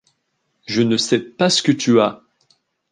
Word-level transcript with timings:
Je 0.65 0.81
ne 0.81 0.97
sais 0.97 1.19
pas 1.19 1.51
ce 1.51 1.61
que 1.61 1.71
tu 1.71 1.99
as. 2.01 2.23